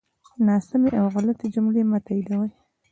ناسمی 0.47 0.91
او 0.99 1.05
غلطی 1.15 1.47
جملی 1.53 1.81
مه 1.91 1.99
تاییدوی 2.05 2.51